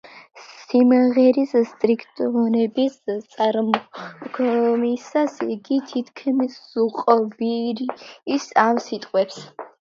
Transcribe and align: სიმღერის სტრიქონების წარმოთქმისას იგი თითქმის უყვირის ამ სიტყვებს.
სიმღერის 0.59 1.51
სტრიქონების 1.73 2.95
წარმოთქმისას 3.35 5.35
იგი 5.57 5.77
თითქმის 5.93 6.57
უყვირის 6.87 8.49
ამ 8.65 8.83
სიტყვებს. 8.89 9.39